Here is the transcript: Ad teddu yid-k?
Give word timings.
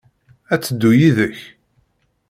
Ad 0.53 0.61
teddu 0.61 0.91
yid-k? 0.99 1.39